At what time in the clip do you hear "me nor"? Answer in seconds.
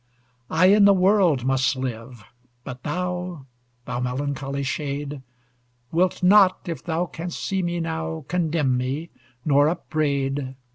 8.79-9.69